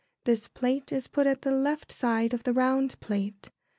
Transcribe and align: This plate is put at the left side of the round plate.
This 0.25 0.47
plate 0.47 0.91
is 0.91 1.05
put 1.05 1.27
at 1.27 1.43
the 1.43 1.51
left 1.51 1.91
side 1.91 2.33
of 2.33 2.41
the 2.41 2.53
round 2.53 2.99
plate. 3.01 3.51